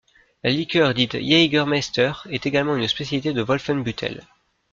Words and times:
La 0.43 0.49
liqueur 0.49 0.95
dite 0.95 1.13
Jägermeister 1.21 2.13
est 2.31 2.47
également 2.47 2.75
une 2.75 2.87
spécialité 2.87 3.33
de 3.33 3.43
Wolfenbüttel. 3.43 4.23